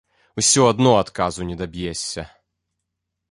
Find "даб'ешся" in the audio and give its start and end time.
1.61-2.23